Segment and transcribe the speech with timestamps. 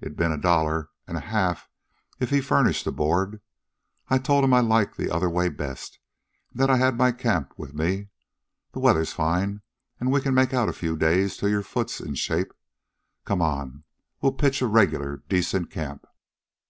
[0.00, 1.68] It'd been a dollar an' a half
[2.18, 3.42] if he furnished the board.
[4.08, 5.98] I told 'm I liked the other way best,
[6.52, 8.08] an' that I had my camp with me.
[8.72, 9.60] The weather's fine,
[10.00, 12.54] an' we can make out a few days till your foot's in shape.
[13.26, 13.84] Come on.
[14.22, 16.06] We'll pitch a regular, decent camp."